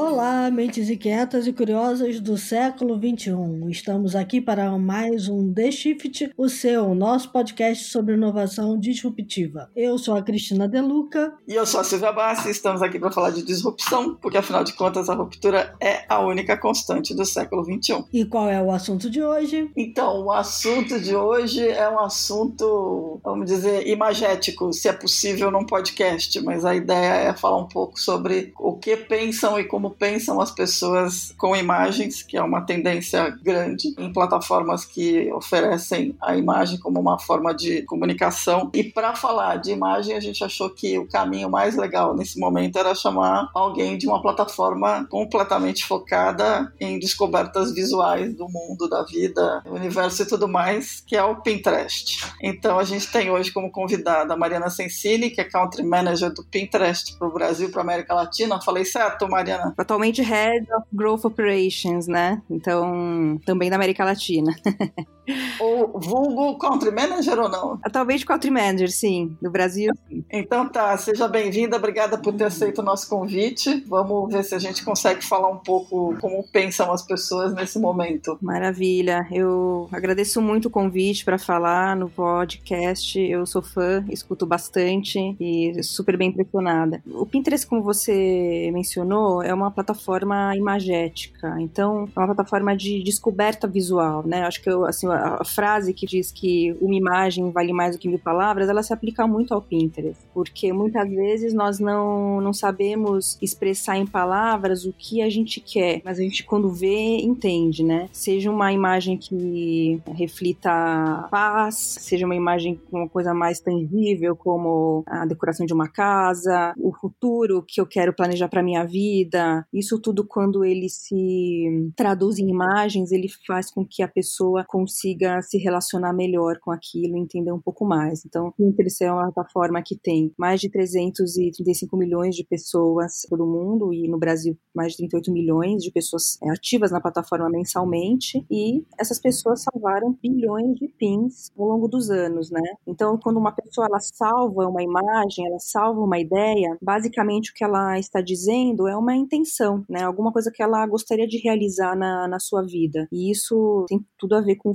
[0.00, 3.34] Olá, mentes inquietas e curiosas do século XXI.
[3.68, 9.70] Estamos aqui para mais um The Shift, o seu, nosso podcast sobre inovação disruptiva.
[9.76, 11.34] Eu sou a Cristina Deluca.
[11.46, 12.48] E eu sou a Silvia Bassi.
[12.48, 16.56] Estamos aqui para falar de disrupção, porque afinal de contas a ruptura é a única
[16.56, 18.02] constante do século XXI.
[18.10, 19.70] E qual é o assunto de hoje?
[19.76, 25.66] Então, o assunto de hoje é um assunto, vamos dizer, imagético, se é possível num
[25.66, 29.94] podcast, mas a ideia é falar um pouco sobre o que pensam e como como
[30.00, 36.34] pensam as pessoas com imagens, que é uma tendência grande em plataformas que oferecem a
[36.34, 38.70] imagem como uma forma de comunicação.
[38.72, 42.78] E para falar de imagem, a gente achou que o caminho mais legal nesse momento
[42.78, 49.60] era chamar alguém de uma plataforma completamente focada em descobertas visuais do mundo, da vida,
[49.66, 52.24] do universo e tudo mais, que é o Pinterest.
[52.42, 56.42] Então a gente tem hoje como convidada a Mariana Sensini, que é Country Manager do
[56.42, 58.60] Pinterest para o Brasil, para a América Latina.
[58.62, 59.74] Falei certo, Mariana?
[59.80, 62.42] Atualmente Head of Growth Operations, né?
[62.50, 64.54] Então, também da América Latina.
[65.60, 67.78] o vulgo Country Manager ou não?
[67.82, 69.36] Atualmente Country Manager, sim.
[69.40, 70.24] Do Brasil, sim.
[70.30, 71.76] Então tá, seja bem-vinda.
[71.76, 73.84] Obrigada por ter aceito o nosso convite.
[73.88, 78.38] Vamos ver se a gente consegue falar um pouco como pensam as pessoas nesse momento.
[78.40, 79.26] Maravilha.
[79.30, 83.18] Eu agradeço muito o convite para falar no podcast.
[83.20, 87.02] Eu sou fã, escuto bastante e super bem impressionada.
[87.06, 91.56] O Pinterest, como você mencionou, é uma plataforma imagética.
[91.60, 94.42] Então, é uma plataforma de descoberta visual, né?
[94.42, 95.06] Acho que eu, assim,
[95.40, 98.92] a, frase que diz que uma imagem vale mais do que mil palavras, ela se
[98.92, 104.92] aplica muito ao Pinterest, porque muitas vezes nós não, não sabemos expressar em palavras o
[104.92, 108.08] que a gente quer, mas a gente quando vê, entende, né?
[108.12, 115.02] Seja uma imagem que reflita paz, seja uma imagem com uma coisa mais tangível, como
[115.06, 119.98] a decoração de uma casa, o futuro que eu quero planejar para minha vida, isso
[119.98, 125.09] tudo, quando ele se traduz em imagens, ele faz com que a pessoa consiga
[125.42, 128.24] se relacionar melhor com aquilo, entender um pouco mais.
[128.24, 133.46] Então, o Pinterest é uma plataforma que tem mais de 335 milhões de pessoas todo
[133.46, 138.84] mundo e no Brasil mais de 38 milhões de pessoas ativas na plataforma mensalmente e
[138.98, 142.62] essas pessoas salvaram bilhões de pins ao longo dos anos, né?
[142.86, 147.64] Então, quando uma pessoa ela salva uma imagem, ela salva uma ideia, basicamente o que
[147.64, 150.02] ela está dizendo é uma intenção né?
[150.02, 153.08] Alguma coisa que ela gostaria de realizar na, na sua vida.
[153.12, 154.74] E isso tem tudo a ver com o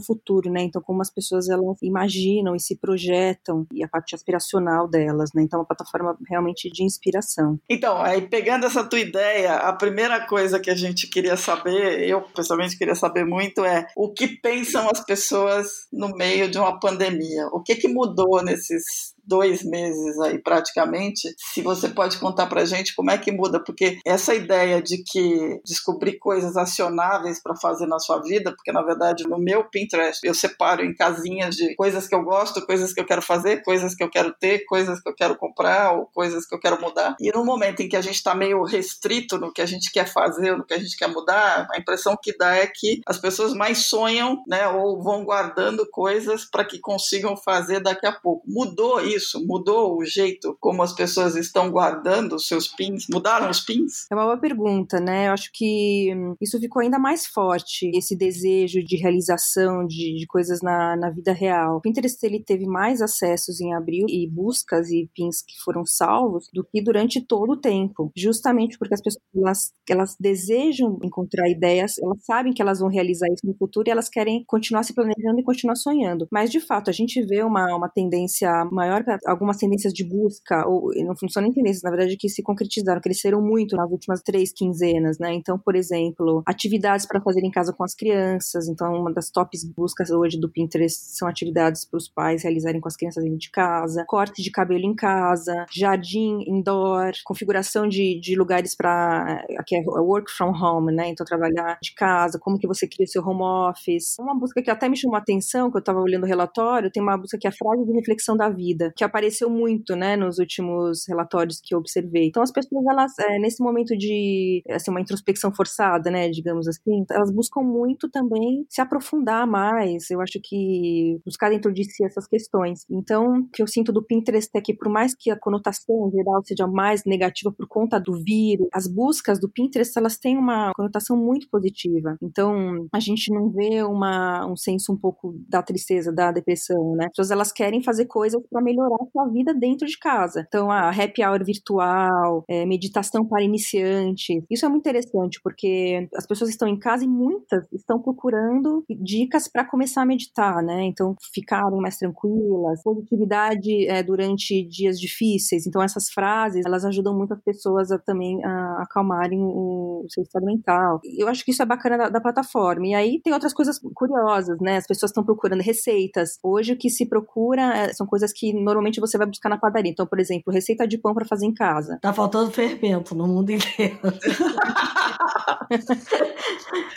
[0.50, 0.64] né?
[0.64, 5.44] Então, como as pessoas elas imaginam e se projetam e a parte aspiracional delas, né?
[5.44, 7.59] Então, é uma plataforma realmente de inspiração.
[7.70, 12.22] Então, aí pegando essa tua ideia, a primeira coisa que a gente queria saber, eu
[12.22, 17.47] pessoalmente queria saber muito é o que pensam as pessoas no meio de uma pandemia?
[17.52, 22.96] O que que mudou nesses dois meses aí praticamente, se você pode contar pra gente
[22.96, 28.00] como é que muda, porque essa ideia de que descobrir coisas acionáveis para fazer na
[28.00, 32.16] sua vida, porque na verdade no meu Pinterest eu separo em casinhas de coisas que
[32.16, 35.16] eu gosto, coisas que eu quero fazer, coisas que eu quero ter, coisas que eu
[35.16, 37.16] quero comprar ou coisas que eu quero mudar.
[37.19, 40.08] E no momento em que a gente está meio restrito no que a gente quer
[40.12, 43.53] fazer, no que a gente quer mudar, a impressão que dá é que as pessoas
[43.53, 48.44] mais sonham, né, ou vão guardando coisas para que consigam fazer daqui a pouco.
[48.47, 49.46] Mudou isso isso?
[49.46, 53.06] Mudou o jeito como as pessoas estão guardando os seus pins?
[53.12, 54.06] Mudaram os pins?
[54.12, 55.28] É uma boa pergunta, né?
[55.28, 60.26] Eu acho que hum, isso ficou ainda mais forte, esse desejo de realização de, de
[60.28, 61.78] coisas na, na vida real.
[61.78, 66.50] O Pinterest ele teve mais acessos em abril e buscas e pins que foram salvos
[66.53, 71.97] do que durante todo o tempo, justamente porque as pessoas elas, elas desejam encontrar ideias,
[72.00, 75.40] elas sabem que elas vão realizar isso no futuro e elas querem continuar se planejando
[75.40, 76.28] e continuar sonhando.
[76.32, 80.91] Mas de fato, a gente vê uma, uma tendência maior algumas tendências de busca, ou
[81.03, 85.17] não funcionam nem tendências, na verdade, que se concretizaram, cresceram muito nas últimas três quinzenas,
[85.19, 85.34] né?
[85.34, 88.67] Então, por exemplo, atividades para fazer em casa com as crianças.
[88.67, 92.87] Então, uma das tops buscas hoje do Pinterest são atividades para os pais realizarem com
[92.87, 98.35] as crianças dentro de casa, corte de cabelo em casa, jardim indoor, configuração de, de
[98.35, 101.09] lugares para que é work from home, né?
[101.09, 104.17] Então, trabalhar de casa, como que você cria seu home office.
[104.19, 107.01] Uma busca que até me chamou a atenção, que eu estava olhando o relatório, tem
[107.01, 110.40] uma busca que é a frase de reflexão da vida, que apareceu muito, né, nos
[110.40, 112.28] últimos relatórios que eu observei.
[112.28, 117.03] Então as pessoas, elas, é, nesse momento de, assim, uma introspecção forçada, né, digamos assim,
[117.12, 122.28] elas buscam muito também se aprofundar mais, eu acho que buscar dentro de si essas
[122.28, 122.86] questões.
[122.90, 126.42] Então, o que eu sinto do Pinterest é que por mais que a conotação geral
[126.44, 131.18] seja mais negativa por conta do vírus, as buscas do Pinterest, elas têm uma conotação
[131.18, 132.18] muito positiva.
[132.22, 137.06] Então, a gente não vê uma, um senso um pouco da tristeza, da depressão, né?
[137.06, 140.46] As pessoas, elas querem fazer coisas para melhorar melhorar a sua vida dentro de casa.
[140.47, 146.26] Então, a happy hour virtual, é, meditação para iniciantes, isso é muito interessante, porque as
[146.26, 150.84] pessoas estão em casa e muitas estão procurando dicas para começar a meditar, né?
[150.84, 155.66] Então, ficarem mais tranquilas, positividade é, durante dias difíceis.
[155.66, 160.23] Então, essas frases, elas ajudam muito as pessoas a também a acalmarem o, o seu
[160.23, 160.99] estado mental.
[161.17, 162.87] Eu acho que isso é bacana da, da plataforma.
[162.87, 164.78] E aí tem outras coisas curiosas, né?
[164.78, 166.37] As pessoas estão procurando receitas.
[166.43, 169.91] Hoje o que se procura é, são coisas que normalmente você vai buscar na padaria.
[169.91, 171.99] Então, por exemplo, receita de pão para fazer em casa.
[172.01, 173.99] Tá faltando fermento no mundo inteiro.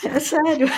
[0.04, 0.68] é sério.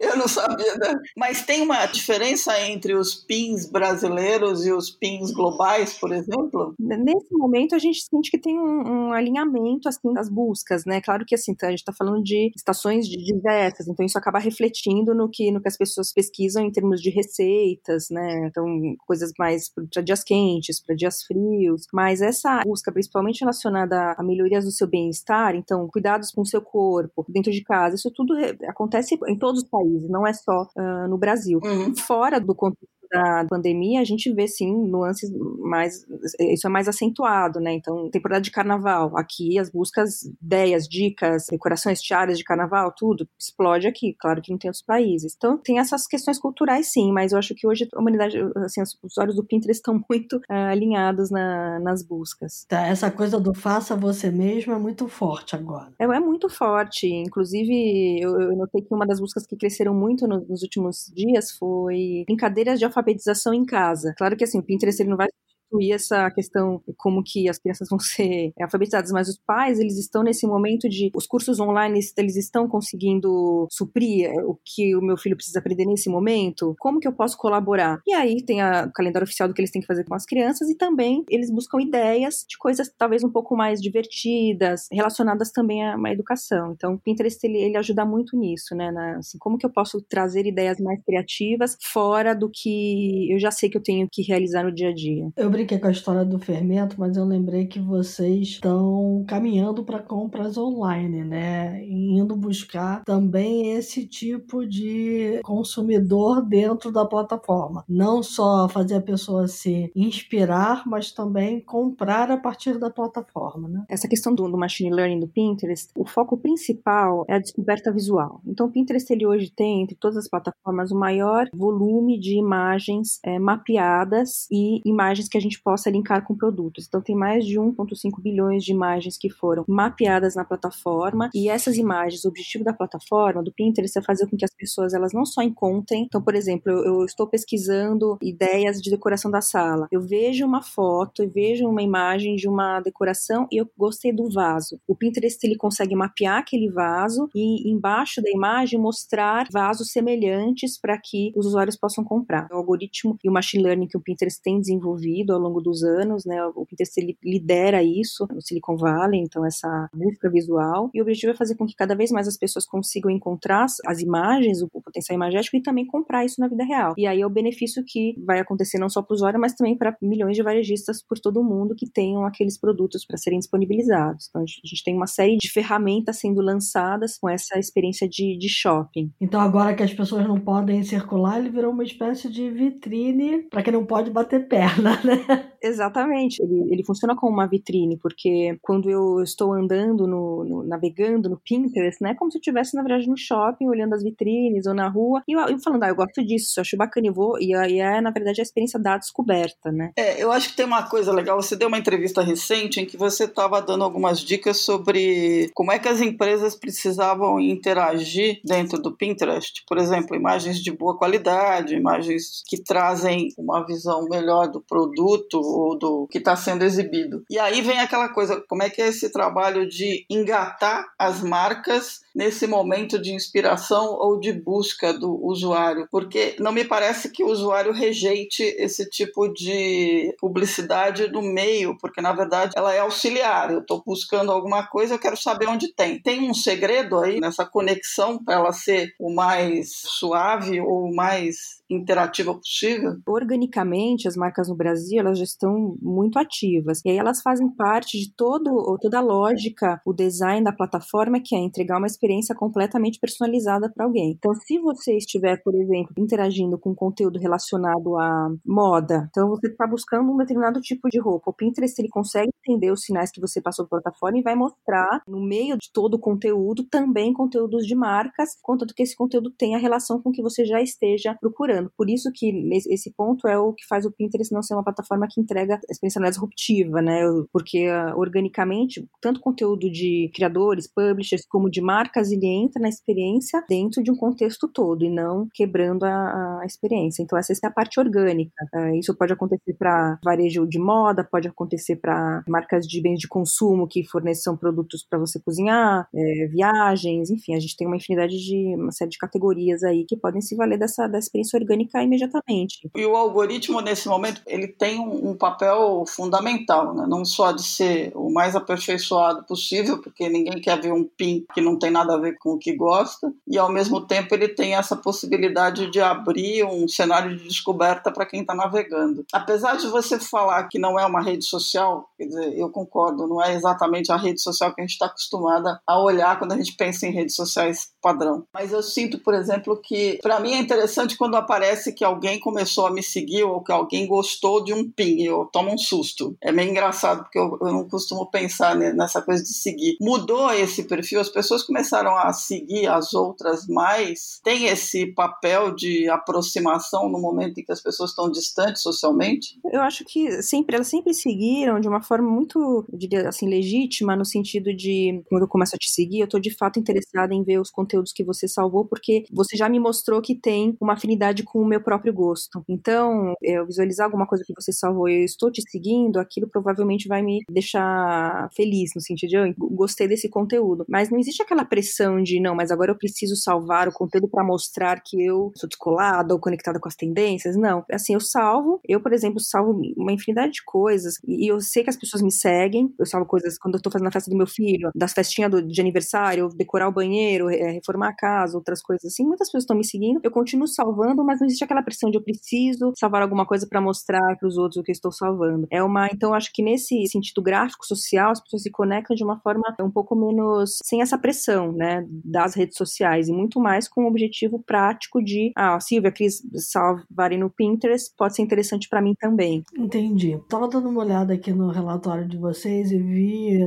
[0.00, 0.94] Eu não sabia, né?
[1.16, 6.74] Mas tem uma diferença entre os pins brasileiros e os pins globais, por exemplo?
[6.78, 11.00] Nesse momento a gente sente que tem um, um alinhamento assim das buscas, né?
[11.00, 15.28] Claro que assim, a gente está falando de estações diversas, então isso acaba refletindo no
[15.28, 18.46] que no que as pessoas pesquisam em termos de receitas, né?
[18.46, 18.66] Então
[19.06, 24.64] coisas mais para dias quentes, para dias frios, mas essa busca principalmente relacionada a melhorias
[24.64, 28.34] do seu bem-estar, então cuidados com o seu corpo, dentro de casa, isso tudo
[28.68, 31.60] acontece em todos os países, não é só uh, no Brasil.
[31.62, 31.94] Uhum.
[31.96, 36.04] Fora do contexto da pandemia, a gente vê sim nuances mais.
[36.40, 37.72] Isso é mais acentuado, né?
[37.72, 39.16] Então, temporada de carnaval.
[39.16, 44.14] Aqui as buscas, ideias, dicas, decorações, tiaras de carnaval, tudo explode aqui.
[44.18, 45.34] Claro que não tem outros países.
[45.36, 48.96] Então, tem essas questões culturais, sim, mas eu acho que hoje a humanidade, assim, os
[49.02, 52.64] usuários do Pinterest estão muito uh, alinhados na, nas buscas.
[52.68, 55.92] Tá, essa coisa do faça você mesmo é muito forte agora.
[55.98, 57.06] É, é muito forte.
[57.06, 61.50] Inclusive, eu, eu, notei que uma das buscas que cresceram muito nos, nos últimos dias
[61.52, 63.05] foi brincadeiras de alfabetização
[63.54, 64.14] em casa.
[64.16, 65.28] Claro que assim, o Pinterest ele não vai
[65.66, 70.22] substituir essa questão como que as crianças vão ser alfabetizadas, mas os pais, eles estão
[70.22, 75.16] nesse momento de os cursos online, eles estão conseguindo suprir eh, o que o meu
[75.16, 76.74] filho precisa aprender nesse momento?
[76.78, 78.00] Como que eu posso colaborar?
[78.06, 80.24] E aí tem a, o calendário oficial do que eles têm que fazer com as
[80.24, 85.86] crianças e também eles buscam ideias de coisas talvez um pouco mais divertidas, relacionadas também
[85.86, 86.72] a uma educação.
[86.72, 88.90] Então, o Pinterest, ele, ele ajuda muito nisso, né?
[88.90, 93.50] Na, assim, como que eu posso trazer ideias mais criativas fora do que eu já
[93.50, 95.28] sei que eu tenho que realizar no dia a dia?
[95.36, 100.00] Eu brinquei com a história do fermento, mas eu lembrei que vocês estão caminhando para
[100.02, 101.82] compras online, né?
[101.82, 107.82] Indo buscar também esse tipo de consumidor dentro da plataforma.
[107.88, 113.86] Não só fazer a pessoa se inspirar, mas também comprar a partir da plataforma, né?
[113.88, 118.42] Essa questão do, do machine learning do Pinterest, o foco principal é a descoberta visual.
[118.46, 123.18] Então, o Pinterest ele hoje tem entre todas as plataformas o maior volume de imagens
[123.24, 126.86] é, mapeadas e imagens que a gente possa linkar com produtos.
[126.86, 131.76] Então, tem mais de 1,5 bilhões de imagens que foram mapeadas na plataforma e essas
[131.76, 135.24] imagens, o objetivo da plataforma, do Pinterest, é fazer com que as pessoas elas não
[135.24, 136.04] só encontrem.
[136.04, 139.88] Então, por exemplo, eu, eu estou pesquisando ideias de decoração da sala.
[139.90, 144.30] Eu vejo uma foto, eu vejo uma imagem de uma decoração e eu gostei do
[144.30, 144.80] vaso.
[144.86, 150.98] O Pinterest ele consegue mapear aquele vaso e embaixo da imagem mostrar vasos semelhantes para
[150.98, 152.48] que os usuários possam comprar.
[152.50, 156.24] O algoritmo e o machine learning que o Pinterest tem desenvolvido ao longo dos anos,
[156.24, 156.44] né?
[156.54, 160.90] O Pinterest lidera isso no Silicon Valley, então essa busca visual.
[160.94, 164.00] E o objetivo é fazer com que cada vez mais as pessoas consigam encontrar as
[164.00, 166.94] imagens, o potencial imagético e também comprar isso na vida real.
[166.96, 169.76] E aí é o benefício que vai acontecer não só para o usuário, mas também
[169.76, 174.26] para milhões de varejistas por todo o mundo que tenham aqueles produtos para serem disponibilizados.
[174.28, 178.48] Então a gente tem uma série de ferramentas sendo lançadas com essa experiência de, de
[178.48, 179.10] shopping.
[179.20, 183.62] Então agora que as pessoas não podem circular, ele virou uma espécie de vitrine para
[183.62, 185.24] quem não pode bater perna, né?
[185.62, 186.42] Exatamente.
[186.42, 191.36] Ele, ele funciona como uma vitrine, porque quando eu estou andando, no, no navegando no
[191.36, 192.14] Pinterest, né?
[192.14, 195.32] Como se eu estivesse, na verdade, no shopping, olhando as vitrines ou na rua, e
[195.32, 197.40] eu, eu falando, ah, eu gosto disso, acho bacana, e vou.
[197.40, 199.92] E aí é, na verdade, a experiência da descoberta, né?
[199.96, 201.40] É, eu acho que tem uma coisa legal.
[201.40, 205.78] Você deu uma entrevista recente em que você estava dando algumas dicas sobre como é
[205.78, 209.64] que as empresas precisavam interagir dentro do Pinterest.
[209.66, 215.78] Por exemplo, imagens de boa qualidade, imagens que trazem uma visão melhor do produto ou
[215.78, 217.24] do que está sendo exibido.
[217.28, 222.00] E aí vem aquela coisa, como é que é esse trabalho de engatar as marcas
[222.16, 225.86] nesse momento de inspiração ou de busca do usuário?
[225.90, 232.00] Porque não me parece que o usuário rejeite esse tipo de publicidade no meio, porque
[232.00, 233.52] na verdade ela é auxiliar.
[233.52, 236.00] Eu estou buscando alguma coisa, eu quero saber onde tem.
[236.00, 241.56] Tem um segredo aí nessa conexão para ela ser o mais suave ou o mais
[241.68, 242.96] interativa possível?
[243.06, 246.80] Organicamente, as marcas no Brasil elas já estão muito ativas.
[246.84, 251.34] E aí elas fazem parte de todo, toda a lógica, o design da plataforma, que
[251.34, 254.12] é entregar uma experiência completamente personalizada para alguém.
[254.12, 259.66] Então, se você estiver, por exemplo, interagindo com conteúdo relacionado à moda, então você está
[259.66, 263.40] buscando um determinado tipo de roupa, o Pinterest ele consegue entender os sinais que você
[263.40, 267.74] passou pela plataforma e vai mostrar no meio de todo o conteúdo também conteúdos de
[267.74, 271.70] marcas, contanto que esse conteúdo tenha relação com o que você já esteja procurando.
[271.76, 272.32] Por isso que
[272.68, 276.00] esse ponto é o que faz o Pinterest não ser uma plataforma que entrega experiência
[276.00, 277.00] é disruptiva, né?
[277.32, 281.60] Porque uh, organicamente, tanto conteúdo de criadores, publishers, como de
[281.96, 286.46] marcas, ele entra na experiência dentro de um contexto todo e não quebrando a, a
[286.46, 287.02] experiência.
[287.02, 288.32] Então, essa é a parte orgânica.
[288.54, 293.08] Uh, isso pode acontecer para varejo de moda, pode acontecer para marcas de bens de
[293.08, 298.16] consumo que forneçam produtos para você cozinhar, é, viagens, enfim, a gente tem uma infinidade
[298.16, 302.68] de uma série de categorias aí que podem se valer dessa, dessa experiência orgânica imediatamente.
[302.74, 306.86] E o algoritmo, nesse momento, ele tem um, um papel fundamental, né?
[306.88, 311.40] não só de ser o mais aperfeiçoado possível, porque ninguém quer ver um PIN que
[311.40, 314.54] não tem nada a ver com o que gosta, e ao mesmo tempo ele tem
[314.54, 319.04] essa possibilidade de abrir um cenário de descoberta para quem está navegando.
[319.12, 323.22] Apesar de você falar que não é uma rede social, quer dizer, eu concordo, não
[323.22, 326.54] é exatamente a rede social que a gente está acostumada a olhar quando a gente
[326.56, 328.24] pensa em redes sociais padrão.
[328.32, 332.66] Mas eu sinto, por exemplo, que para mim é interessante quando aparece que alguém começou
[332.66, 336.16] a me seguir ou que alguém gostou de um pin, eu tomo um susto.
[336.22, 339.76] É meio engraçado porque eu, eu não costumo pensar nessa coisa de seguir.
[339.80, 344.20] Mudou esse perfil, as pessoas começaram a seguir as outras mais.
[344.22, 349.38] Tem esse papel de aproximação no momento em que as pessoas estão distantes socialmente?
[349.52, 353.96] Eu acho que sempre elas sempre seguiram de uma forma muito, eu diria assim, legítima
[353.96, 357.22] no sentido de quando eu começo a te seguir, eu tô de fato interessada em
[357.22, 361.22] ver os conteúdos que você salvou porque você já me mostrou que tem uma afinidade
[361.22, 362.42] com o meu próprio gosto.
[362.48, 366.88] Então, eu visualizar alguma coisa que você salvou e eu estou te seguindo, aquilo provavelmente
[366.88, 370.64] vai me deixar feliz, no sentido de eu gostei desse conteúdo.
[370.68, 374.22] Mas não existe aquela pressão de, não, mas agora eu preciso salvar o conteúdo para
[374.22, 377.34] mostrar que eu sou descolada ou conectada com as tendências.
[377.34, 377.64] Não.
[377.72, 381.70] Assim, eu salvo, eu, por exemplo, salvo uma infinidade de coisas e eu sei que
[381.70, 382.74] as pessoas me seguem.
[382.78, 385.40] Eu salvo coisas quando eu tô fazendo a festa do meu filho, das festinhas do,
[385.40, 389.06] de aniversário, decorar o banheiro, reformar a casa, outras coisas assim.
[389.06, 390.00] Muitas pessoas estão me seguindo.
[390.02, 393.62] Eu continuo salvando, mas não existe aquela pressão de eu preciso salvar alguma coisa para
[393.62, 395.46] mostrar para os outros o que eu estou salvando.
[395.50, 399.18] É uma, então acho que nesse sentido gráfico social, as pessoas se conectam de uma
[399.20, 403.84] forma um pouco menos sem essa pressão, né, das redes sociais e muito mais com
[403.84, 408.94] o objetivo prático de, ah, Silvia, Cris salvarem no Pinterest, pode ser interessante para mim
[408.98, 409.44] também.
[409.56, 410.20] Entendi.
[410.28, 413.38] Tava dando uma olhada aqui no relatório de vocês e vi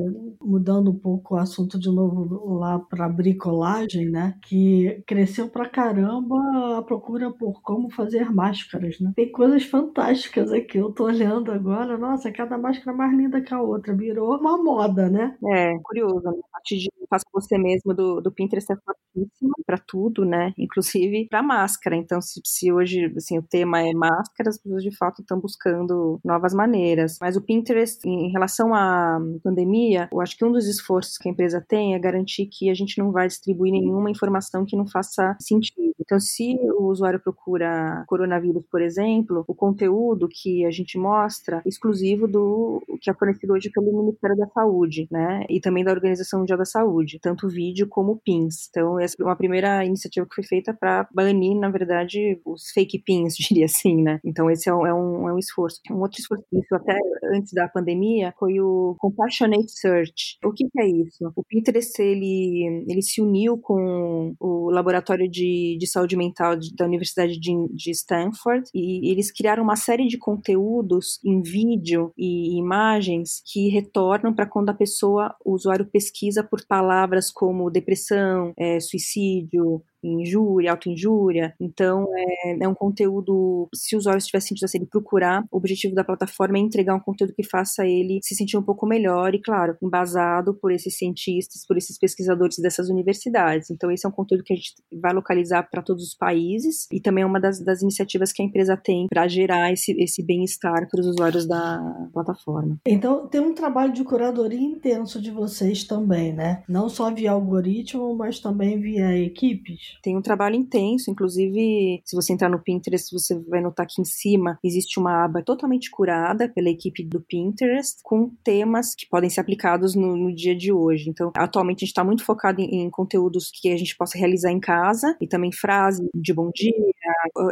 [0.41, 6.37] mudando um pouco o assunto de novo lá para bricolagem, né, que cresceu pra caramba
[6.77, 9.11] a procura por como fazer máscaras, né?
[9.15, 10.77] Tem coisas fantásticas aqui.
[10.77, 13.95] Eu tô olhando agora, nossa, cada máscara mais linda que a outra.
[13.95, 15.35] Virou uma moda, né?
[15.45, 16.21] É, curioso.
[16.23, 16.31] Né?
[16.31, 20.53] A parte de faça você mesmo do, do Pinterest é fortíssima para tudo, né?
[20.57, 21.95] Inclusive para máscara.
[21.95, 26.19] Então, se, se hoje assim, o tema é máscara, as pessoas de fato estão buscando
[26.23, 27.17] novas maneiras.
[27.21, 31.31] Mas o Pinterest, em relação à pandemia, eu acho que um dos esforços que a
[31.31, 35.35] empresa tem é garantir que a gente não vai distribuir nenhuma informação que não faça
[35.41, 35.88] sentido.
[35.99, 41.69] Então, se o usuário procura coronavírus, por exemplo, o conteúdo que a gente mostra é
[41.69, 45.45] exclusivo do que é fornecido hoje pelo Ministério da Saúde, né?
[45.49, 48.67] E também da Organização Mundial da Saúde, tanto vídeo como pins.
[48.69, 52.99] Então, essa é uma primeira iniciativa que foi feita para banir, na verdade, os fake
[52.99, 54.19] pins, diria assim, né?
[54.23, 55.79] Então, esse é um, é um, é um esforço.
[55.91, 56.97] Um outro esforço, isso até
[57.33, 60.37] antes da pandemia, foi o Compassionate Search.
[60.43, 61.31] O que, que é isso?
[61.35, 67.39] O Pinterest, ele, ele se uniu com o Laboratório de, de Saúde Mental da Universidade
[67.39, 73.69] de, de Stanford e eles criaram uma série de conteúdos em vídeo e imagens que
[73.69, 80.71] retornam para quando a pessoa, o usuário pesquisa por palavras como depressão, é, suicídio, injúria,
[80.71, 81.53] autoinjúria.
[81.59, 85.95] Então, é, é um conteúdo, se o usuário estiver sentindo assim, ele procurar, o objetivo
[85.95, 89.41] da plataforma é entregar um conteúdo que faça ele se sentir um pouco melhor e,
[89.41, 93.69] claro, embasado por esses cientistas, por esses pesquisadores dessas universidades.
[93.69, 96.99] Então, esse é um conteúdo que a gente vai localizar para todos os países e
[96.99, 100.87] também é uma das, das iniciativas que a empresa tem para gerar esse, esse bem-estar
[100.89, 102.77] para os usuários da plataforma.
[102.85, 106.63] Então, tem um trabalho de curadoria intenso de vocês também, né?
[106.67, 109.88] Não só via algoritmo, mas também via equipes.
[110.01, 114.05] Tem um trabalho intenso, inclusive, se você entrar no Pinterest, você vai notar que em
[114.05, 119.41] cima existe uma aba totalmente curada pela equipe do Pinterest, com temas que podem ser
[119.41, 121.09] aplicados no, no dia de hoje.
[121.09, 124.51] Então, atualmente a gente está muito focado em, em, conteúdos que a gente possa realizar
[124.51, 126.73] em casa e também frase de bom dia,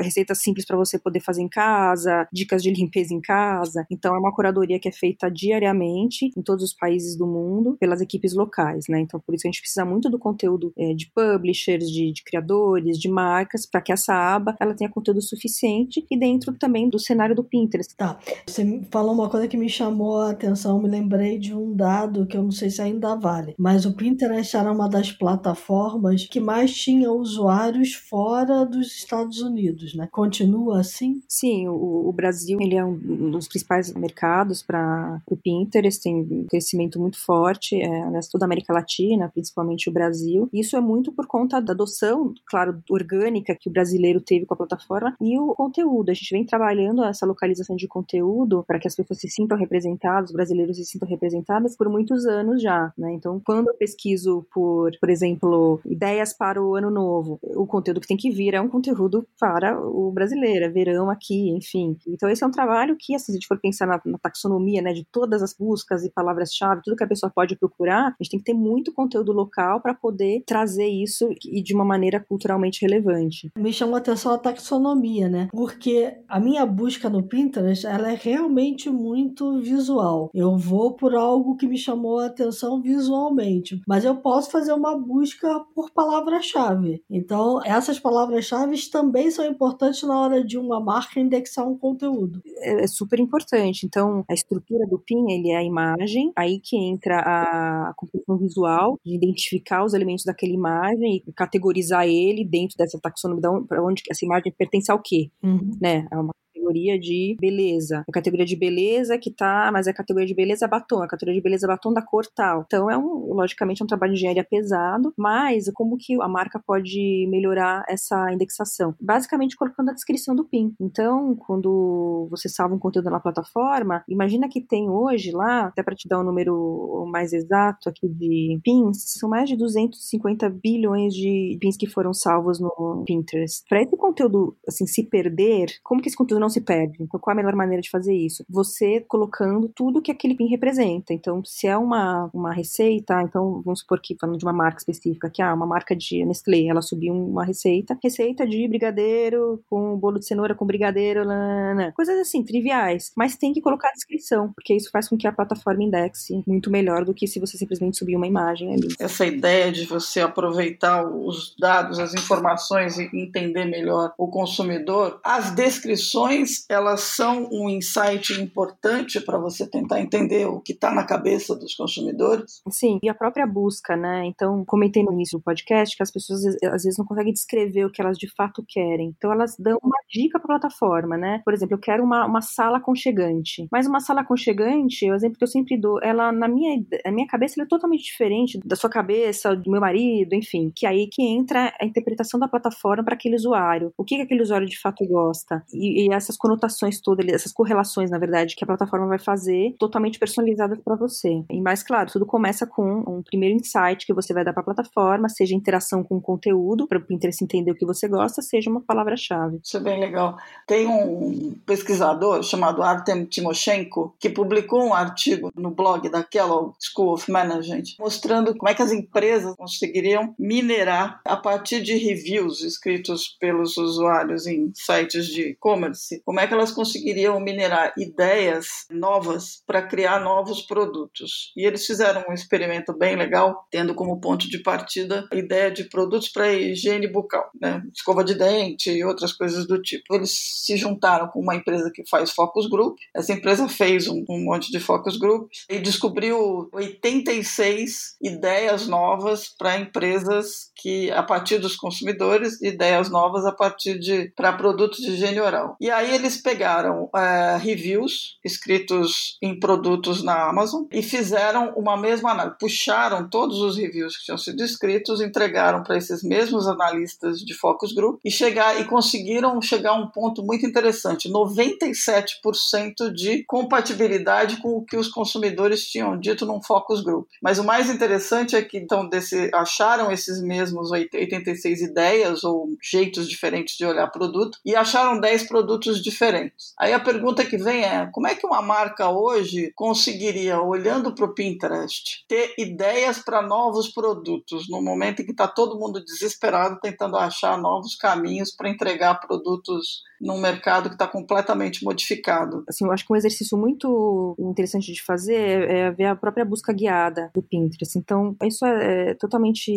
[0.01, 3.86] receitas simples para você poder fazer em casa, dicas de limpeza em casa.
[3.89, 8.01] Então é uma curadoria que é feita diariamente em todos os países do mundo pelas
[8.01, 9.00] equipes locais, né?
[9.00, 12.98] Então por isso a gente precisa muito do conteúdo é, de publishers, de, de criadores,
[12.98, 17.36] de marcas, para que essa aba ela tenha conteúdo suficiente e dentro também do cenário
[17.36, 17.96] do Pinterest.
[17.96, 18.19] Tá.
[18.46, 22.38] Você falou uma coisa que me chamou a atenção, me lembrei de um dado que
[22.38, 26.74] eu não sei se ainda vale, mas o Pinterest era uma das plataformas que mais
[26.74, 30.07] tinha usuários fora dos Estados Unidos, né?
[30.12, 31.22] Continua assim?
[31.27, 36.46] Sim, o, o Brasil ele é um dos principais mercados para o Pinterest, tem um
[36.50, 40.50] crescimento muito forte, é, toda a América Latina, principalmente o Brasil.
[40.51, 44.57] Isso é muito por conta da adoção, claro, orgânica que o brasileiro teve com a
[44.57, 46.09] plataforma e o conteúdo.
[46.09, 50.29] A gente vem trabalhando essa localização de conteúdo para que as pessoas se sintam representadas,
[50.29, 53.13] os brasileiros se sintam representadas por muitos anos já, né?
[53.13, 58.07] Então, quando eu pesquiso por, por exemplo, ideias para o ano novo, o conteúdo que
[58.07, 61.97] tem que vir é um conteúdo para o brasileiro, é verão aqui, enfim.
[62.07, 64.81] Então, esse é um trabalho que, assim, se a gente for pensar na, na taxonomia,
[64.81, 68.31] né, de todas as buscas e palavras-chave, tudo que a pessoa pode procurar, a gente
[68.31, 72.82] tem que ter muito conteúdo local para poder trazer isso e de uma maneira culturalmente
[72.82, 73.52] relevante.
[73.58, 75.50] Me chamou a atenção a taxonomia, né?
[75.52, 80.30] Porque a minha busca no Pinterest, ela é realmente muito visual.
[80.34, 84.98] Eu vou por algo que me chamou a atenção visualmente, mas eu posso fazer uma
[84.98, 87.04] busca por palavra-chave.
[87.10, 92.42] Então, essas palavras-chave também são importantes na hora de uma marca indexar um conteúdo.
[92.58, 93.86] É, é super importante.
[93.86, 99.00] Então, a estrutura do PIN, ele é a imagem, aí que entra a composição visual,
[99.06, 104.25] de identificar os elementos daquela imagem e categorizar ele dentro dessa taxonomia, para onde essa
[104.25, 105.72] imagem pertence ao quê, uhum.
[105.82, 106.08] né?
[106.12, 106.34] É uma
[106.67, 108.03] categoria de beleza.
[108.07, 111.39] A categoria de beleza que tá, mas é a categoria de beleza batom, a categoria
[111.39, 112.63] de beleza batom da cor tal.
[112.65, 116.62] Então é um, logicamente, é um trabalho de engenharia pesado, mas como que a marca
[116.65, 118.93] pode melhorar essa indexação?
[119.00, 120.74] Basicamente colocando a descrição do PIN.
[120.79, 125.95] Então, quando você salva um conteúdo na plataforma, imagina que tem hoje lá, até para
[125.95, 131.57] te dar um número mais exato aqui de pins, são mais de 250 bilhões de
[131.62, 133.63] pins que foram salvos no Pinterest.
[133.69, 136.98] Para esse conteúdo assim se perder, como que esse conteúdo não se perde.
[137.02, 138.43] Então, qual a melhor maneira de fazer isso?
[138.50, 141.13] Você colocando tudo que aquele PIN representa.
[141.13, 145.30] Então, se é uma, uma receita, então vamos supor que falando de uma marca específica,
[145.30, 150.20] que ah, uma marca de Nestlé, ela subiu uma receita, receita de brigadeiro com bolo
[150.20, 153.12] de cenoura com brigadeiro, lana, coisas assim, triviais.
[153.15, 156.70] Mas tem que colocar a descrição, porque isso faz com que a plataforma indexe muito
[156.70, 158.88] melhor do que se você simplesmente subir uma imagem ali.
[159.00, 165.52] Essa ideia de você aproveitar os dados, as informações e entender melhor o consumidor, as
[165.52, 171.55] descrições elas são um insight importante para você tentar entender o que está na cabeça
[171.55, 172.62] dos consumidores?
[172.69, 174.25] Sim, e a própria busca, né?
[174.25, 177.91] Então, comentei no início do podcast que as pessoas às vezes não conseguem descrever o
[177.91, 179.13] que elas de fato querem.
[179.17, 181.41] Então, elas dão uma dica para a plataforma, né?
[181.43, 183.67] Por exemplo, eu quero uma, uma sala aconchegante.
[183.71, 187.27] Mas uma sala aconchegante, o exemplo que eu sempre dou, ela, na minha, na minha
[187.27, 190.71] cabeça, é totalmente diferente da sua cabeça, do meu marido, enfim.
[190.75, 193.91] Que é aí que entra a interpretação da plataforma para aquele usuário.
[193.97, 195.63] O que, que aquele usuário de fato gosta?
[195.73, 200.19] E, e essas conotações todas, essas correlações, na verdade, que a plataforma vai fazer totalmente
[200.19, 201.43] personalizadas para você.
[201.50, 204.65] E mais claro, tudo começa com um primeiro insight que você vai dar para a
[204.65, 208.69] plataforma, seja interação com o conteúdo, para o Pinterest entender o que você gosta, seja
[208.69, 209.60] uma palavra-chave.
[209.63, 210.38] Isso é bem legal.
[210.65, 217.13] Tem um pesquisador chamado Artem Timoshenko que publicou um artigo no blog da Kellogg School
[217.13, 223.36] of Management mostrando como é que as empresas conseguiriam minerar a partir de reviews escritos
[223.39, 229.82] pelos usuários em sites de e-commerce como é que elas conseguiriam minerar ideias novas para
[229.82, 231.54] criar novos produtos.
[231.56, 235.86] E eles fizeram um experimento bem legal, tendo como ponto de partida a ideia de
[235.86, 237.82] produtos para higiene bucal, né?
[237.96, 240.13] escova de dente e outras coisas do tipo.
[240.13, 240.32] Eles
[240.66, 242.98] se juntaram com uma empresa que faz focus group.
[243.16, 249.80] Essa empresa fez um, um monte de focus groups e descobriu 86 ideias novas para
[249.80, 255.40] empresas que, a partir dos consumidores, ideias novas a partir de para produtos de higiene
[255.40, 255.78] oral.
[255.80, 262.32] E aí eles pegaram é, reviews escritos em produtos na Amazon e fizeram uma mesma
[262.32, 262.58] análise.
[262.60, 267.93] Puxaram todos os reviews que tinham sido escritos, entregaram para esses mesmos analistas de focus
[267.93, 274.77] group e chegar e conseguiram chegar a um ponto muito interessante: 97% de compatibilidade com
[274.77, 277.27] o que os consumidores tinham dito num focus group.
[277.41, 283.27] Mas o mais interessante é que então desse, acharam esses mesmos 86 ideias ou jeitos
[283.27, 286.74] diferentes de olhar produto e acharam 10 produtos diferentes.
[286.80, 291.26] Aí a pergunta que vem é: como é que uma marca hoje conseguiria, olhando para
[291.26, 296.80] o Pinterest, ter ideias para novos produtos no momento em que está todo mundo desesperado
[296.82, 302.63] tentando achar novos caminhos para entregar produtos num mercado que está completamente modificado?
[302.67, 306.45] Assim, eu acho que um exercício muito interessante de fazer é, é ver a própria
[306.45, 307.97] busca guiada do Pinterest.
[307.97, 309.71] Então, isso é, é totalmente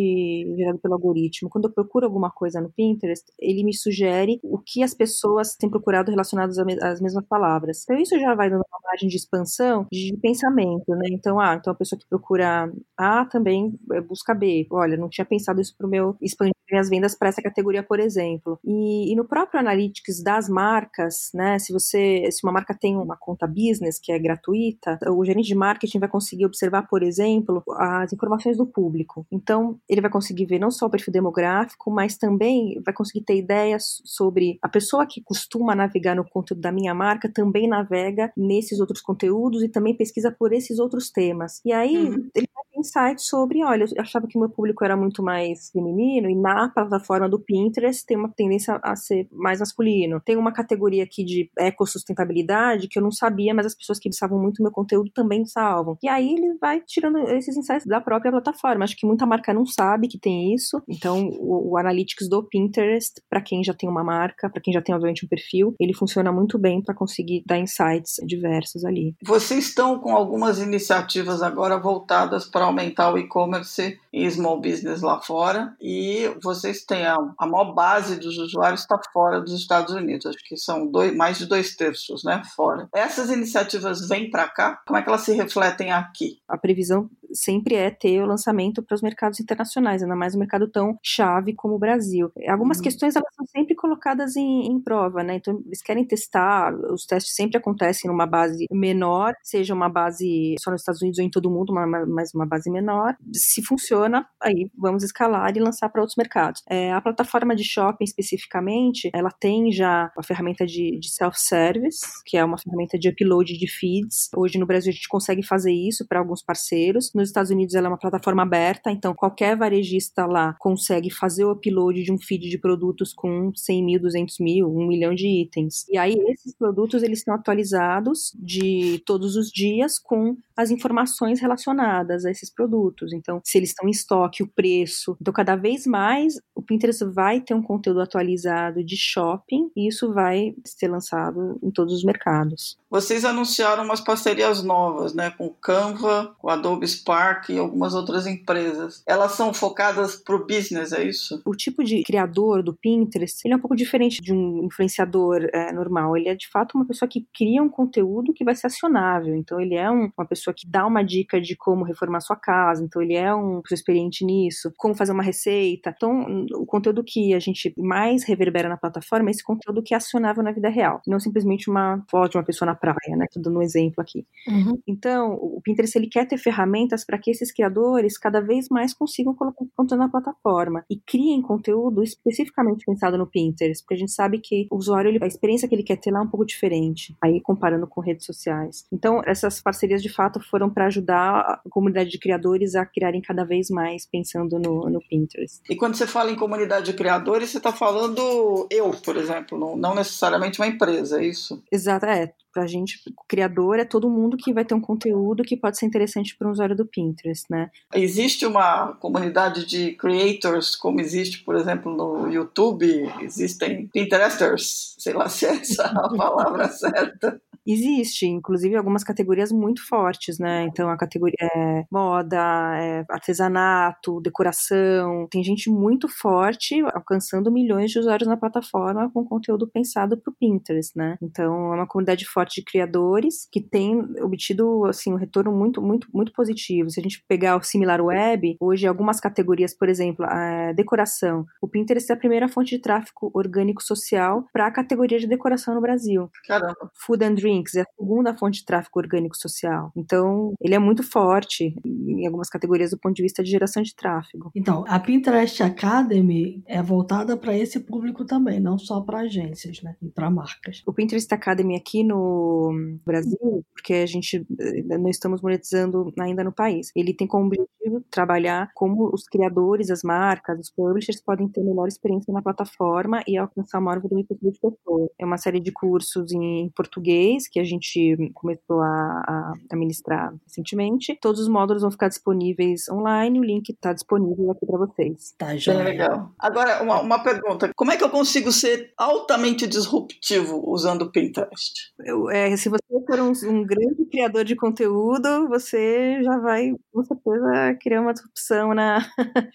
[0.57, 1.49] gerado pelo algoritmo.
[1.49, 5.71] Quando eu procuro alguma coisa no Pinterest, ele me sugere o que as pessoas têm
[5.71, 7.83] procurado relacionados às mesmas palavras.
[7.85, 11.09] Então, isso já vai dando uma margem de expansão de pensamento, né?
[11.11, 14.67] Então, ah, então a pessoa que procura A também é, busca B.
[14.71, 18.01] Olha, não tinha pensado isso para o meu expandir minhas vendas para essa categoria, por
[18.01, 18.59] exemplo.
[18.65, 21.59] E, e, no próprio Analytics das marcas, né?
[21.59, 25.55] Se você, se uma marca tem uma conta business que é gratuita, o gerente de
[25.55, 29.27] marketing vai conseguir observar, por exemplo, as informações do público.
[29.31, 33.37] Então, ele vai conseguir ver não só o perfil demográfico, mas também vai conseguir ter
[33.37, 38.81] ideias sobre a pessoa que costuma navegar no conteúdo da minha marca também navega nesses
[38.81, 41.61] outros conteúdos e também pesquisa por esses outros temas.
[41.65, 42.31] E aí uhum.
[42.35, 46.29] ele vai insights sobre, olha, eu achava que o meu público era muito mais feminino
[46.29, 50.21] e na plataforma do Pinterest tem uma tendência a ser mais masculino.
[50.21, 54.41] Tem uma categoria aqui de ecossustentabilidade que eu não sabia, mas as pessoas que salvam
[54.41, 55.97] muito meu conteúdo também salvam.
[56.03, 58.85] E aí ele vai tirando esses insights da própria plataforma.
[58.85, 60.83] Acho que muita marca não sabe que tem isso.
[60.89, 64.83] Então, o, o Analytics do Pinterest, para quem já tem uma marca, para quem já
[64.83, 69.15] tem, obviamente, um perfil, ele funciona muito bem para conseguir dar insights diversos ali.
[69.23, 75.21] Vocês estão com algumas iniciativas agora voltadas para aumentar o e-commerce e small business lá
[75.21, 75.77] fora.
[75.81, 80.27] E vocês têm a, a maior base dos usuários está fora dos Estados Unidos.
[80.27, 82.43] Acho que são dois, mais de dois terços, né?
[82.57, 82.89] Fora.
[82.95, 84.81] Essas iniciativas vêm para cá?
[84.87, 86.39] Como é que elas se refletem aqui?
[86.49, 90.69] A previsão sempre é ter o lançamento para os mercados internacionais, ainda mais um mercado
[90.69, 92.31] tão chave como o Brasil.
[92.49, 92.85] Algumas uhum.
[92.85, 95.37] questões elas são sempre colocadas em, em, prova, né?
[95.37, 100.71] Então eles querem testar, os testes sempre acontecem numa base menor, seja uma base só
[100.71, 103.17] nos Estados Unidos ou em todo mundo, mas uma base menor.
[103.33, 106.63] Se funciona, aí vamos escalar e lançar para outros mercados.
[106.69, 112.37] É, a plataforma de shopping especificamente, ela tem já a ferramenta de, de self-service, que
[112.37, 114.29] é uma ferramenta de upload de feeds.
[114.37, 117.11] Hoje no Brasil a gente consegue fazer isso para alguns parceiros.
[117.21, 121.53] Nos Estados Unidos ela é uma plataforma aberta, então qualquer varejista lá consegue fazer o
[121.53, 125.87] upload de um feed de produtos com 100 mil, 200 mil, 1 milhão de itens.
[125.89, 132.25] E aí esses produtos eles estão atualizados de todos os dias com as informações relacionadas
[132.25, 133.13] a esses produtos.
[133.13, 135.17] Então, se eles estão em estoque, o preço.
[135.21, 140.13] Então, cada vez mais o Pinterest vai ter um conteúdo atualizado de shopping e isso
[140.13, 142.79] vai ser lançado em todos os mercados.
[142.91, 147.10] Vocês anunciaram umas parcerias novas, né, com o Canva, com o Adobe Spark
[147.53, 149.03] e algumas outras empresas.
[149.07, 151.41] Elas são focadas para o business, é isso?
[151.45, 155.73] O tipo de criador do Pinterest, ele é um pouco diferente de um influenciador é,
[155.73, 156.17] normal.
[156.17, 159.35] Ele é de fato uma pessoa que cria um conteúdo que vai ser acionável.
[159.35, 162.85] Então, ele é um, uma pessoa que dá uma dica de como reformar sua casa.
[162.85, 165.93] Então, ele é um pessoa experiente nisso, como fazer uma receita.
[165.97, 169.97] Então, o conteúdo que a gente mais reverbera na plataforma é esse conteúdo que é
[169.97, 173.27] acionável na vida real, não simplesmente uma foto de uma pessoa na praia, né?
[173.33, 174.27] Tô dando um exemplo aqui.
[174.49, 174.81] Uhum.
[174.87, 179.35] Então, o Pinterest ele quer ter ferramentas para que esses criadores cada vez mais consigam
[179.35, 184.39] colocar conteúdo na plataforma e criem conteúdo especificamente pensado no Pinterest, porque a gente sabe
[184.39, 187.17] que o usuário, ele, a experiência que ele quer ter lá é um pouco diferente,
[187.23, 188.85] aí comparando com redes sociais.
[188.93, 193.45] Então, essas parcerias de fato foram para ajudar a comunidade de criadores a criarem cada
[193.45, 195.61] vez mais pensando no, no Pinterest.
[195.69, 199.77] E quando você fala em comunidade de criadores, você está falando eu, por exemplo, não,
[199.77, 201.63] não necessariamente uma empresa, é isso?
[201.71, 205.79] Exato, é pra gente, criador é todo mundo que vai ter um conteúdo que pode
[205.79, 207.71] ser interessante para um usuário do Pinterest, né?
[207.95, 215.29] Existe uma comunidade de creators, como existe, por exemplo, no YouTube, existem Pinteresters, sei lá
[215.29, 217.41] se é essa a palavra certa.
[217.67, 220.65] Existe, inclusive algumas categorias muito fortes, né?
[220.65, 222.39] Então a categoria é moda,
[222.77, 225.29] é artesanato, decoração.
[225.31, 230.35] Tem gente muito forte alcançando milhões de usuários na plataforma com conteúdo pensado para o
[230.35, 231.17] Pinterest, né?
[231.23, 236.09] Então é uma comunidade forte de criadores que tem obtido assim um retorno muito, muito,
[236.13, 236.91] muito positivo.
[236.91, 241.69] Se a gente pegar o similar web, hoje algumas categorias, por exemplo, a decoração, o
[241.69, 245.81] Pinterest é a primeira fonte de tráfego orgânico social para a categoria de decoração no
[245.81, 246.31] Brasil.
[246.47, 246.91] Caramba.
[246.95, 249.93] Food and drink links é a segunda fonte de tráfego orgânico social.
[249.95, 253.95] Então, ele é muito forte em algumas categorias do ponto de vista de geração de
[253.95, 254.51] tráfego.
[254.55, 259.95] Então, a Pinterest Academy é voltada para esse público também, não só para agências, né?
[260.03, 260.83] E para marcas.
[260.87, 266.53] O Pinterest Academy aqui no Brasil, porque a gente eh, não estamos monetizando ainda no
[266.53, 271.63] país, ele tem como objetivo trabalhar como os criadores, as marcas, os publishers podem ter
[271.63, 275.11] melhor experiência na plataforma e alcançar maior volume de pessoas.
[275.19, 281.19] É uma série de cursos em português que a gente começou a, a ministrar recentemente.
[281.21, 285.35] Todos os módulos vão ficar disponíveis online, o link está disponível aqui para vocês.
[285.39, 285.75] Tá, já.
[285.83, 286.33] legal.
[286.39, 291.93] Agora, uma, uma pergunta: como é que eu consigo ser altamente disruptivo usando o Pinterest?
[292.01, 297.05] Eu, é, se você for um, um grande criador de conteúdo, você já vai, com
[297.05, 298.99] certeza, criar uma disrupção na,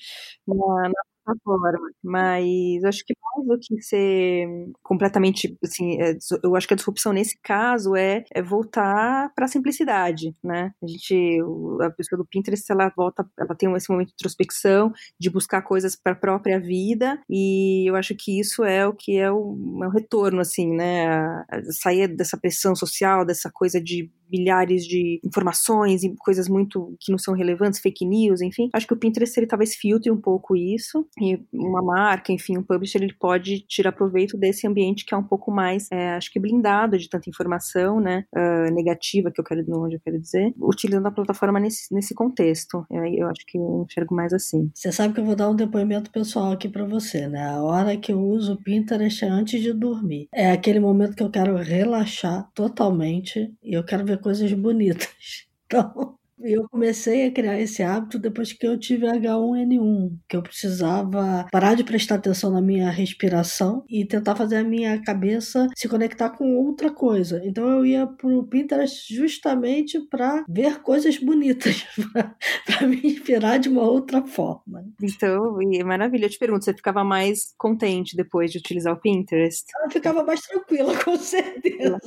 [0.47, 4.47] na, na plataforma, mas acho que mais do que ser
[4.83, 9.47] completamente, assim, é, eu acho que a disrupção nesse caso é, é voltar para a
[9.47, 10.71] simplicidade, né?
[10.83, 11.39] A gente,
[11.81, 15.95] a pessoa do Pinterest, ela volta, ela tem esse momento de introspecção, de buscar coisas
[15.95, 19.87] para a própria vida, e eu acho que isso é o que é o, é
[19.87, 21.07] o retorno, assim, né?
[21.07, 26.95] A, a sair dessa pressão social, dessa coisa de milhares de informações e coisas muito
[26.99, 28.69] que não são relevantes, fake news, enfim.
[28.73, 32.63] Acho que o Pinterest ele talvez filtre um pouco isso e uma marca, enfim, um
[32.63, 36.39] publisher ele pode tirar proveito desse ambiente que é um pouco mais, é, acho que
[36.39, 41.07] blindado de tanta informação, né, uh, negativa que eu quero, onde eu quero dizer, utilizando
[41.07, 42.85] a plataforma nesse, nesse contexto.
[42.89, 44.69] Eu, eu acho que eu enxergo mais assim.
[44.73, 47.49] Você sabe que eu vou dar um depoimento pessoal aqui para você, né?
[47.49, 50.27] A hora que eu uso o Pinterest é antes de dormir.
[50.33, 55.07] É aquele momento que eu quero relaxar totalmente e eu quero ver coisas bonitas.
[55.67, 61.45] Então, eu comecei a criar esse hábito depois que eu tive H1N1, que eu precisava
[61.51, 66.29] parar de prestar atenção na minha respiração e tentar fazer a minha cabeça se conectar
[66.29, 67.41] com outra coisa.
[67.43, 71.85] Então eu ia pro Pinterest justamente para ver coisas bonitas,
[72.65, 74.85] para me inspirar de uma outra forma.
[75.01, 76.25] Então, é maravilha.
[76.25, 79.65] Eu te pergunto, você ficava mais contente depois de utilizar o Pinterest?
[79.83, 81.97] Eu ficava mais tranquila, com certeza.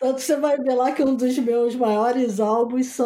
[0.00, 3.03] Tanto você vai ver lá que um dos meus maiores álbuns são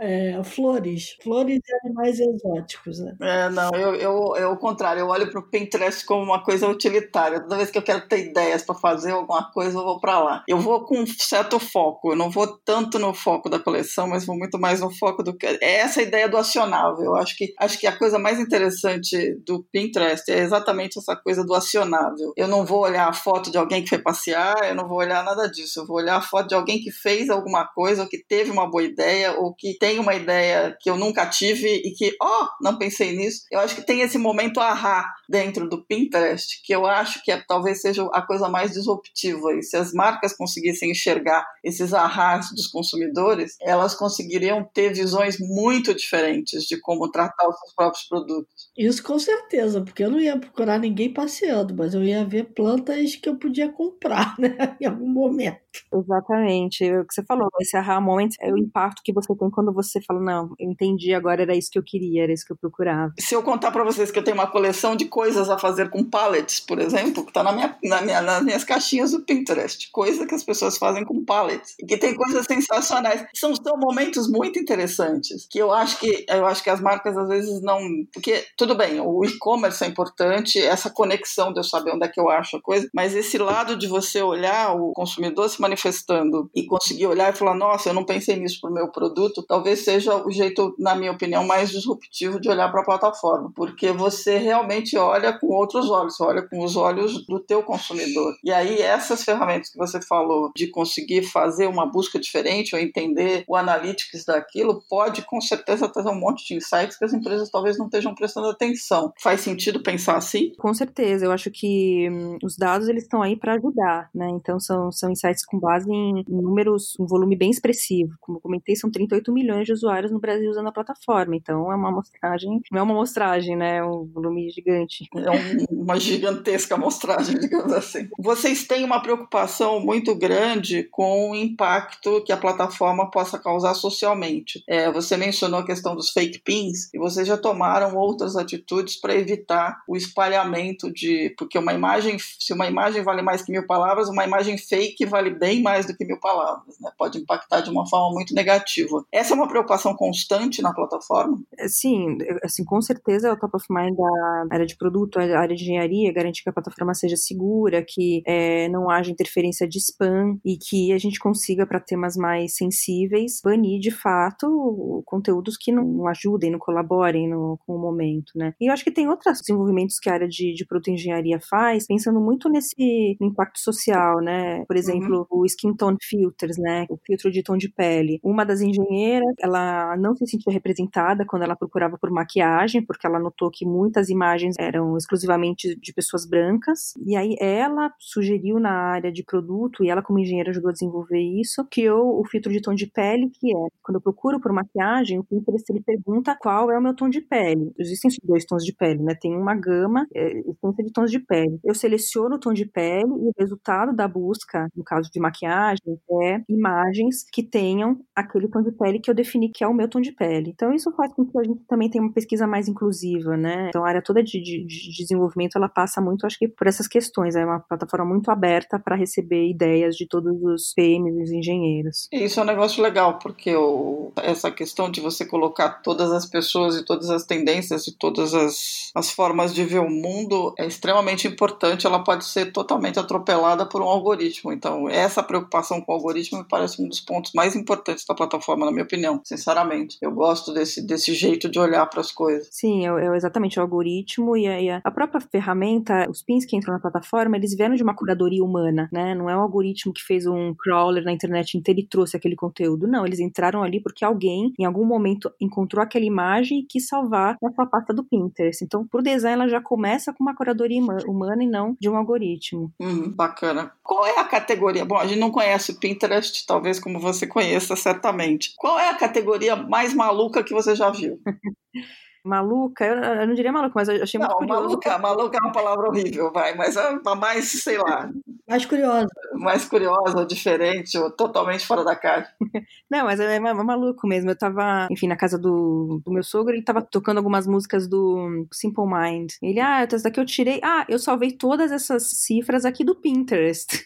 [0.00, 2.98] é, flores, flores e animais exóticos.
[2.98, 3.16] Né?
[3.20, 6.68] É, não, eu, eu, eu, ao contrário, eu olho para o Pinterest como uma coisa
[6.68, 7.40] utilitária.
[7.40, 10.44] Toda vez que eu quero ter ideias para fazer alguma coisa, eu vou para lá.
[10.48, 14.24] Eu vou com um certo foco, eu não vou tanto no foco da coleção, mas
[14.24, 15.46] vou muito mais no foco do que.
[15.46, 17.04] É essa ideia do acionável.
[17.04, 21.44] Eu acho que, acho que a coisa mais interessante do Pinterest é exatamente essa coisa
[21.44, 22.32] do acionável.
[22.36, 25.24] Eu não vou olhar a foto de alguém que foi passear, eu não vou olhar
[25.24, 25.80] nada disso.
[25.80, 28.68] Eu vou olhar a foto de alguém que fez alguma coisa ou que teve uma
[28.68, 32.44] boa ideia ideia ou que tem uma ideia que eu nunca tive e que, ó,
[32.44, 33.44] oh, não pensei nisso.
[33.50, 37.42] Eu acho que tem esse momento ahá dentro do Pinterest que eu acho que é,
[37.46, 39.54] talvez seja a coisa mais disruptiva.
[39.54, 45.94] E se as marcas conseguissem enxergar esses ahás dos consumidores, elas conseguiriam ter visões muito
[45.94, 48.70] diferentes de como tratar os seus próprios produtos.
[48.76, 53.16] Isso com certeza, porque eu não ia procurar ninguém passeando, mas eu ia ver plantas
[53.16, 55.60] que eu podia comprar, né, em algum momento.
[55.92, 56.84] Exatamente.
[56.92, 60.00] O que você falou, esse aha moment é o impacto que você tem quando você
[60.00, 63.12] fala, não, eu entendi, agora era isso que eu queria, era isso que eu procurava.
[63.18, 66.04] Se eu contar para vocês que eu tenho uma coleção de coisas a fazer com
[66.04, 70.26] pallets, por exemplo, que tá na minha, na minha, nas minhas caixinhas do Pinterest, coisa
[70.26, 73.24] que as pessoas fazem com pallets, que tem coisas sensacionais.
[73.34, 77.28] São, são momentos muito interessantes, que eu acho que eu acho que as marcas às
[77.28, 77.80] vezes não,
[78.12, 82.20] porque tudo bem, o e-commerce é importante, essa conexão de eu saber onde é que
[82.20, 86.64] eu acho a coisa, mas esse lado de você olhar o consumidor se manifestando e
[86.64, 90.16] conseguir olhar e falar, nossa, eu não pensei nisso para o meu produto, talvez seja
[90.16, 94.96] o jeito, na minha opinião, mais disruptivo de olhar para a plataforma, porque você realmente
[94.96, 98.34] olha com outros olhos, você olha com os olhos do teu consumidor.
[98.42, 103.44] E aí essas ferramentas que você falou de conseguir fazer uma busca diferente ou entender
[103.46, 107.76] o analytics daquilo, pode com certeza trazer um monte de insights que as empresas talvez
[107.76, 109.12] não estejam prestando atenção.
[109.20, 110.52] Faz sentido pensar assim?
[110.58, 114.28] Com certeza, eu acho que hum, os dados eles estão aí para ajudar, né?
[114.30, 118.14] Então são, são insights com base em números, um volume bem expressivo.
[118.20, 121.36] Como eu comentei, são 38 milhões de usuários no Brasil usando a plataforma.
[121.36, 123.78] Então é uma amostragem, não é uma amostragem, né?
[123.78, 125.08] É um volume gigante.
[125.16, 128.08] É um, uma gigantesca amostragem, digamos assim.
[128.18, 134.62] Vocês têm uma preocupação muito grande com o impacto que a plataforma possa causar socialmente.
[134.68, 139.14] É, você mencionou a questão dos fake pins e vocês já tomaram outras atitudes para
[139.14, 141.34] evitar o espalhamento de.
[141.36, 145.30] Porque uma imagem, se uma imagem vale mais que mil palavras, uma imagem fake vale
[145.30, 146.90] bem mais do que mil palavras, né?
[146.96, 149.06] Pode impactar de uma forma muito negativa negativo.
[149.12, 151.38] Essa é uma preocupação constante na plataforma?
[151.58, 155.56] É, sim, assim, com certeza o top of mind da área de produto, a área
[155.56, 160.38] de engenharia, garantir que a plataforma seja segura, que é, não haja interferência de spam
[160.44, 166.06] e que a gente consiga, para temas mais sensíveis, banir de fato conteúdos que não
[166.08, 168.54] ajudem, não colaborem no, com o momento, né?
[168.60, 171.40] E eu acho que tem outros desenvolvimentos que a área de, de produto e engenharia
[171.40, 174.64] faz, pensando muito nesse impacto social, né?
[174.66, 175.40] Por exemplo, uhum.
[175.40, 176.86] o skin tone filters, né?
[176.88, 178.20] O filtro de tom de pele.
[178.22, 183.18] Uma das engenheiras, ela não se sentia representada quando ela procurava por maquiagem, porque ela
[183.18, 186.92] notou que muitas imagens eram exclusivamente de pessoas brancas.
[187.06, 191.20] E aí ela sugeriu na área de produto, e ela como engenheira ajudou a desenvolver
[191.20, 195.18] isso, criou o filtro de tom de pele, que é, quando eu procuro por maquiagem,
[195.18, 197.72] o Pinterest ele pergunta qual é o meu tom de pele.
[197.78, 199.14] Existem dois tons de pele, né?
[199.14, 201.58] Tem uma gama é, de tons de pele.
[201.64, 205.98] Eu seleciono o tom de pele e o resultado da busca, no caso de maquiagem,
[206.22, 209.88] é imagens que tenham aquele tom de pele que eu defini que é o meu
[209.88, 210.50] tom de pele.
[210.50, 213.68] Então isso faz com que a gente também tenha uma pesquisa mais inclusiva, né?
[213.68, 216.86] Então a área toda de, de, de desenvolvimento ela passa muito, acho que por essas
[216.86, 217.30] questões.
[217.36, 222.08] É uma plataforma muito aberta para receber ideias de todos os PMs os engenheiros.
[222.12, 226.76] Isso é um negócio legal, porque o, essa questão de você colocar todas as pessoas
[226.76, 231.26] e todas as tendências e todas as, as formas de ver o mundo é extremamente
[231.26, 231.86] importante.
[231.86, 234.52] Ela pode ser totalmente atropelada por um algoritmo.
[234.52, 238.29] Então, essa preocupação com o algoritmo me parece um dos pontos mais importantes da plataforma,
[238.38, 239.96] na minha opinião, sinceramente.
[240.00, 242.48] Eu gosto desse, desse jeito de olhar para as coisas.
[242.50, 246.74] Sim, é, é, exatamente o algoritmo e a, a própria ferramenta, os pins que entram
[246.74, 249.14] na plataforma, eles vieram de uma curadoria humana, né?
[249.14, 252.86] Não é um algoritmo que fez um crawler na internet inteira e trouxe aquele conteúdo.
[252.86, 257.36] Não, eles entraram ali porque alguém, em algum momento, encontrou aquela imagem e quis salvar
[257.40, 258.64] na sua pasta do Pinterest.
[258.64, 262.72] Então, por design, ela já começa com uma curadoria humana e não de um algoritmo.
[262.80, 263.72] Hum, bacana.
[263.82, 264.84] Qual é a categoria?
[264.84, 268.09] Bom, a gente não conhece o Pinterest, talvez como você conheça certamente.
[268.56, 271.20] Qual é a categoria mais maluca que você já viu?
[272.24, 274.62] maluca, eu, eu, não diria maluca, mas eu achei não, muito curioso.
[274.62, 278.10] Maluca, maluca é uma palavra horrível, vai, mas é a mais, sei lá.
[278.48, 279.08] Mais curiosa.
[279.34, 282.32] Mais curiosa, ou diferente, ou totalmente fora da caixa.
[282.90, 284.30] não, mas é, é, maluco mesmo.
[284.30, 288.46] Eu tava, enfim, na casa do, do meu sogro, ele tava tocando algumas músicas do
[288.52, 289.32] Simple Mind.
[289.40, 290.60] Ele, ah, essa daqui eu tirei.
[290.62, 293.84] Ah, eu salvei todas essas cifras aqui do Pinterest.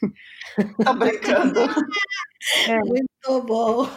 [0.82, 1.60] Tá brincando.
[2.68, 2.78] é.
[2.78, 3.88] Muito bom.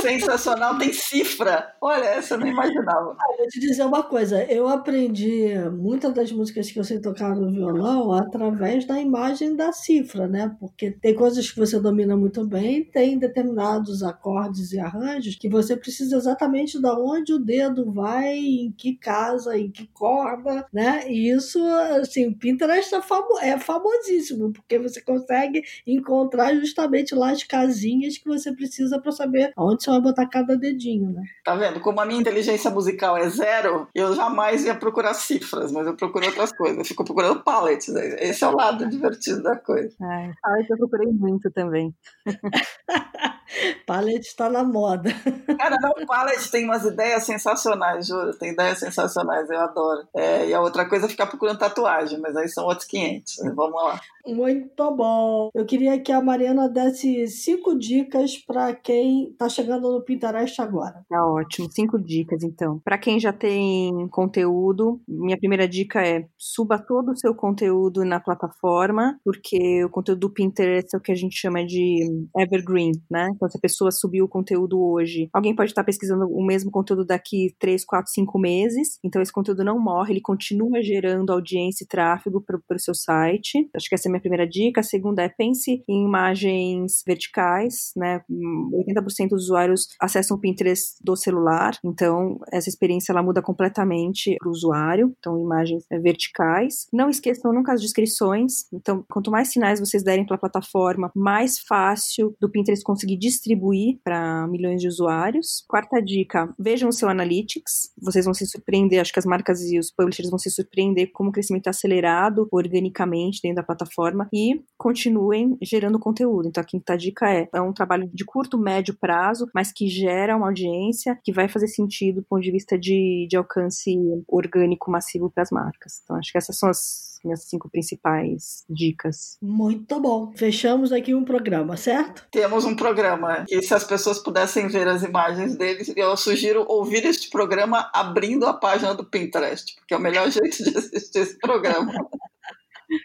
[0.00, 1.72] Sensacional, tem cifra.
[1.80, 3.16] Olha, essa eu não imaginava.
[3.18, 7.34] Ah, vou te dizer uma coisa, eu aprendi muitas das músicas que eu sei tocar
[7.34, 10.54] no violão através da imagem da cifra, né?
[10.58, 15.76] Porque tem coisas que você domina muito bem, tem determinados acordes e arranjos que você
[15.76, 21.04] precisa exatamente da onde o dedo vai, em que casa, em que corda, né?
[21.10, 21.62] E isso,
[22.00, 28.18] assim, o Pinterest é, famo é famosíssimo, porque você consegue encontrar justamente lá as casinhas
[28.18, 31.22] que você precisa para saber onde você vai botar cada dedinho, né?
[31.44, 31.80] Tá vendo?
[31.80, 36.26] Como a minha inteligência musical é zero, eu jamais ia procurar cifras, mas eu procuro
[36.26, 36.78] outras coisas.
[36.78, 37.88] Eu fico procurando paletes.
[37.88, 38.16] Né?
[38.20, 39.94] Esse é o lado divertido da coisa.
[40.00, 41.94] Ai, palette eu procurei muito também.
[43.86, 45.10] palette está na moda.
[45.58, 48.36] Cara, não, palette tem umas ideias sensacionais, juro.
[48.36, 50.08] Tem ideias sensacionais, eu adoro.
[50.14, 53.36] É, e a outra coisa é ficar procurando tatuagem, mas aí são outros 500.
[53.54, 54.00] Vamos lá.
[54.26, 55.50] Muito bom.
[55.54, 61.04] Eu queria que a Mariana desse cinco dicas para quem está chegando no Pinterest agora.
[61.08, 61.70] Tá ótimo.
[61.70, 62.80] Cinco dicas, então.
[62.84, 68.20] Para quem já tem conteúdo, minha primeira dica é suba todo o seu conteúdo na
[68.20, 73.28] plataforma, porque o conteúdo do Pinterest é o que a gente chama de evergreen, né?
[73.34, 77.04] Então, se a pessoa subiu o conteúdo hoje, alguém pode estar pesquisando o mesmo conteúdo
[77.04, 78.98] daqui três, quatro, cinco meses.
[79.04, 83.68] Então, esse conteúdo não morre, ele continua gerando audiência e tráfego para o seu site.
[83.74, 84.80] Acho que essa é minha primeira dica.
[84.80, 88.22] A segunda é pense em imagens verticais, né?
[88.30, 89.63] 80% dos usuários
[90.00, 95.14] acessam o Pinterest do celular, então essa experiência ela muda completamente para o usuário.
[95.18, 96.86] Então, imagens verticais.
[96.92, 98.66] Não esqueçam nunca as descrições.
[98.72, 103.98] Então, quanto mais sinais vocês derem para a plataforma, mais fácil do Pinterest conseguir distribuir
[104.02, 105.64] para milhões de usuários.
[105.68, 107.92] Quarta dica: vejam o seu Analytics.
[108.00, 109.00] Vocês vão se surpreender.
[109.00, 112.48] Acho que as marcas e os publishers vão se surpreender como o crescimento é acelerado
[112.50, 116.48] organicamente dentro da plataforma e continuem gerando conteúdo.
[116.48, 120.36] Então a quinta dica é, é um trabalho de curto, médio prazo, mas que gera
[120.36, 123.96] uma audiência que vai fazer sentido do ponto de vista de, de alcance
[124.28, 126.00] orgânico massivo para as marcas.
[126.02, 129.38] Então acho que essas são as minhas cinco principais dicas.
[129.40, 130.32] Muito bom.
[130.36, 132.26] Fechamos aqui um programa, certo?
[132.30, 133.44] Temos um programa.
[133.50, 138.46] E se as pessoas pudessem ver as imagens deles, eu sugiro ouvir este programa abrindo
[138.46, 141.92] a página do Pinterest, porque é o melhor jeito de assistir esse programa.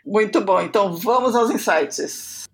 [0.06, 0.62] Muito bom.
[0.62, 2.48] Então vamos aos insights.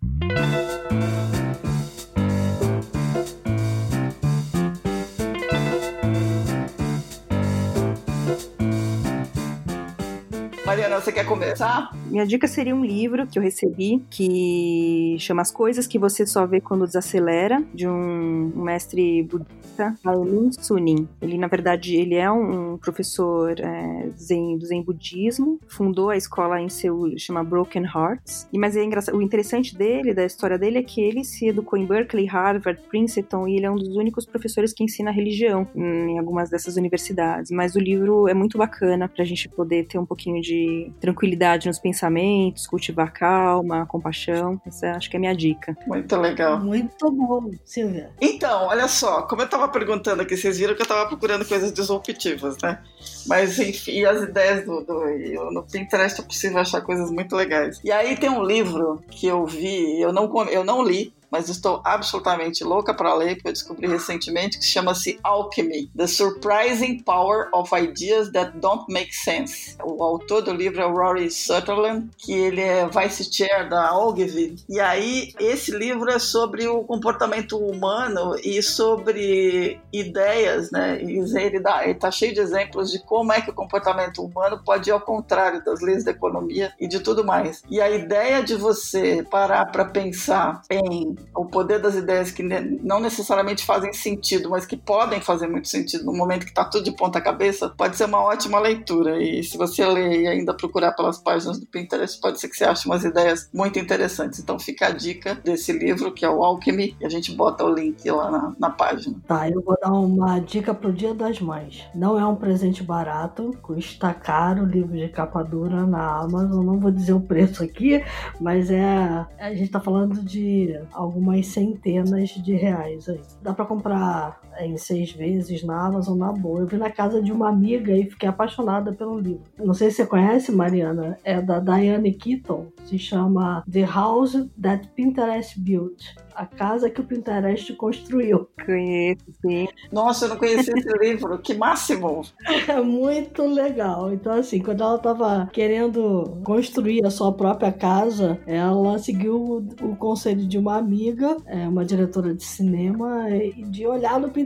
[10.96, 11.92] Você quer começar?
[12.08, 16.48] Minha dica seria um livro que eu recebi que chama As Coisas que Você Só
[16.48, 21.08] Vê Quando Desacelera, de um, mestre budista, Ailin Sunim.
[21.22, 26.62] Ele, na verdade, ele é um professor é, zen, do Zen Budismo, fundou a escola
[26.62, 28.48] em Seul, chama Broken Hearts.
[28.54, 31.86] E, mas é o interessante dele, da história dele, é que ele se educou em
[31.86, 36.50] Berkeley, Harvard, Princeton, e ele é um dos únicos professores que ensina religião em algumas
[36.50, 37.52] dessas universidades.
[37.52, 41.68] Mas o livro é muito bacana para a gente poder ter um pouquinho de tranquilidade
[41.68, 44.60] nos pensamentos, cultivar calma, compaixão.
[44.66, 45.76] Essa acho que é a minha dica.
[45.86, 46.60] Muito legal.
[46.60, 48.12] Muito bom, Silvia.
[48.20, 51.74] Então, olha só, como eu estava perguntando aqui, vocês viram que eu estava procurando coisas
[51.74, 52.80] disruptivas, né?
[53.28, 57.80] Mas, enfim, as ideias do, do, no Pinterest é possível achar coisas muito legais.
[57.84, 61.82] E aí tem um livro que eu vi, eu não, eu não li, mas estou
[61.84, 67.76] absolutamente louca para ler, porque eu descobri recentemente que chama-se Alchemy: The Surprising Power of
[67.76, 69.76] Ideas That Don't Make Sense.
[69.84, 74.56] O autor do livro é o Rory Sutherland, que ele é vice chair da Ogilvy.
[74.70, 81.04] E aí esse livro é sobre o comportamento humano e sobre ideias, né?
[81.04, 84.62] E ele dá, ele tá cheio de exemplos de como é que o comportamento humano
[84.64, 87.62] pode ir ao contrário das leis da economia e de tudo mais.
[87.70, 93.00] E a ideia de você parar para pensar em o poder das ideias que não
[93.00, 96.92] necessariamente fazem sentido, mas que podem fazer muito sentido no momento que está tudo de
[96.92, 99.22] ponta cabeça, pode ser uma ótima leitura.
[99.22, 102.66] E se você ler e ainda procurar pelas páginas do Pinterest, pode ser que você
[102.66, 104.40] ache umas ideias muito interessantes.
[104.40, 107.74] Então fica a dica desse livro, que é o Alchemy, e a gente bota o
[107.74, 109.16] link lá na, na página.
[109.28, 111.84] Tá, eu vou dar uma dica pro Dia das Mães.
[111.94, 116.92] Não é um presente barato, custa caro, livro de capa dura na Amazon, não vou
[116.92, 118.04] dizer o preço aqui,
[118.40, 119.26] mas é.
[119.40, 123.22] A gente tá falando de algumas centenas de reais aí.
[123.42, 126.62] Dá para comprar em seis vezes na Amazon na boa.
[126.62, 129.44] Eu vi na casa de uma amiga e fiquei apaixonada pelo livro.
[129.58, 134.90] Não sei se você conhece, Mariana, é da Diane Keaton, se chama The House That
[134.96, 138.48] Pinterest Built a casa que o Pinterest construiu.
[138.66, 139.68] Conheço, sim.
[139.92, 141.38] Nossa, eu não conhecia esse livro.
[141.40, 142.24] Que máximo!
[142.68, 144.12] É muito legal.
[144.14, 150.46] Então, assim, quando ela estava querendo construir a sua própria casa, ela seguiu o conselho
[150.46, 153.26] de uma amiga, é, uma diretora de cinema,
[153.70, 154.45] de olhar no Pinterest,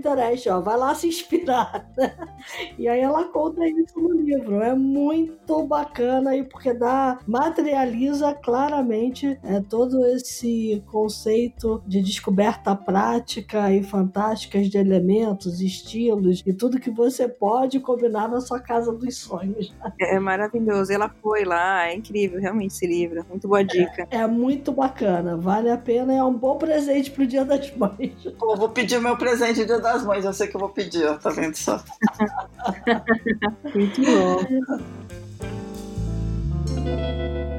[0.49, 1.89] ó, vai lá se inspirar.
[2.77, 4.61] e aí ela conta isso no livro.
[4.61, 13.71] É muito bacana e porque dá materializa claramente é, todo esse conceito de descoberta prática
[13.71, 19.17] e fantásticas de elementos, estilos e tudo que você pode combinar na sua casa dos
[19.17, 19.73] sonhos.
[19.99, 20.91] É maravilhoso.
[20.91, 23.25] Ela foi lá, é incrível, realmente, esse livro.
[23.29, 24.07] Muito boa dica.
[24.09, 28.13] É, é muito bacana, vale a pena, é um bom presente pro Dia das Mães.
[28.37, 31.05] Pô, vou pedir o meu presente Dia das Mães, eu sei que eu vou pedir,
[31.05, 31.83] ó, tá vendo só?
[33.73, 34.39] muito bom.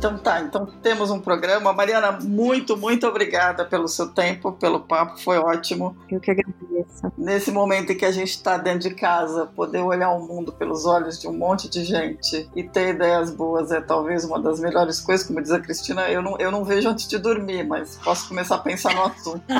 [0.00, 1.74] Então tá, então temos um programa.
[1.74, 5.94] Mariana, muito, muito obrigada pelo seu tempo, pelo papo, foi ótimo.
[6.10, 7.12] Eu que agradeço.
[7.18, 10.86] Nesse momento em que a gente está dentro de casa, poder olhar o mundo pelos
[10.86, 15.00] olhos de um monte de gente e ter ideias boas é talvez uma das melhores
[15.00, 18.26] coisas, como diz a Cristina, eu não, eu não vejo antes de dormir, mas posso
[18.26, 19.42] começar a pensar no assunto.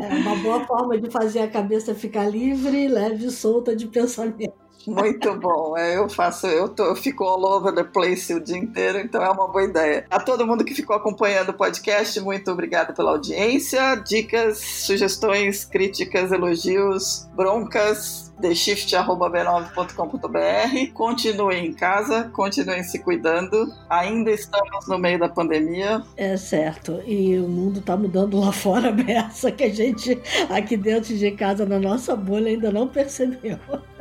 [0.00, 4.69] é uma boa forma de fazer a cabeça ficar livre, leve e solta de pensamento.
[4.86, 5.76] Muito bom.
[5.76, 9.22] É, eu faço, eu, tô, eu fico all over the place o dia inteiro, então
[9.22, 10.06] é uma boa ideia.
[10.10, 13.94] A todo mundo que ficou acompanhando o podcast, muito obrigada pela audiência.
[13.96, 20.92] Dicas, sugestões, críticas, elogios, broncas, theshift.b9.com.br.
[20.94, 23.66] Continuem em casa, continuem se cuidando.
[23.88, 26.02] Ainda estamos no meio da pandemia.
[26.16, 27.00] É certo.
[27.06, 31.66] E o mundo está mudando lá fora, Bessa, que a gente aqui dentro de casa,
[31.66, 33.58] na nossa bolha, ainda não percebeu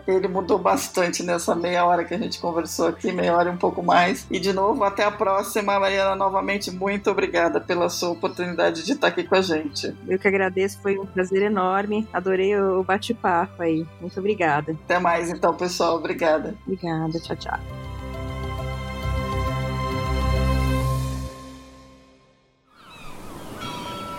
[0.07, 3.57] ele mudou bastante nessa meia hora que a gente conversou aqui, meia hora e um
[3.57, 4.25] pouco mais.
[4.29, 6.15] E de novo, até a próxima, Mariana.
[6.15, 9.95] Novamente, muito obrigada pela sua oportunidade de estar aqui com a gente.
[10.07, 12.07] Eu que agradeço, foi um prazer enorme.
[12.13, 13.85] Adorei o bate-papo aí.
[13.99, 14.75] Muito obrigada.
[14.85, 15.95] Até mais, então, pessoal.
[15.95, 16.55] Obrigada.
[16.65, 17.19] Obrigada.
[17.19, 17.59] Tchau, tchau.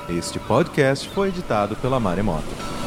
[0.09, 2.80] Este podcast foi editado pela Maremoto.